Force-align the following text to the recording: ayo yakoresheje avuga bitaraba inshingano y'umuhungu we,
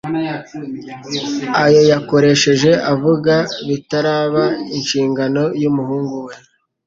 ayo 1.63 1.81
yakoresheje 1.91 2.71
avuga 2.93 3.33
bitaraba 3.67 4.43
inshingano 4.77 5.43
y'umuhungu 5.61 6.15
we, 6.27 6.33